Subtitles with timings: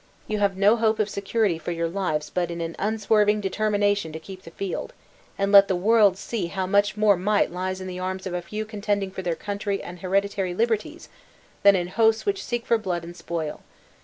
[0.25, 4.19] You have no hope of security for your lives but in an unswerving determination to
[4.19, 4.93] keep the field,
[5.37, 8.41] and let the world see how much more might lies in the arms of a
[8.41, 11.07] few contending for their country and herediatry liberties,
[11.61, 13.61] than in hosts which seek for blood and spoil.